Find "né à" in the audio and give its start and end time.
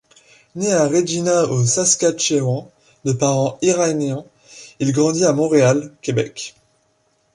0.55-0.87